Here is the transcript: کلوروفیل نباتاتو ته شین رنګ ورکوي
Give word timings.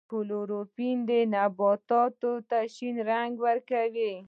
کلوروفیل 0.11 0.99
نباتاتو 1.35 2.31
ته 2.49 2.59
شین 2.73 2.95
رنګ 3.09 3.33
ورکوي 3.45 4.13